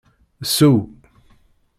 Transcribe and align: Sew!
Sew! 0.53 0.89